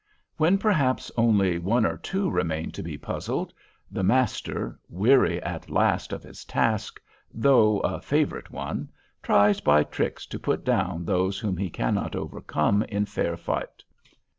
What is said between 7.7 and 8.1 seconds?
a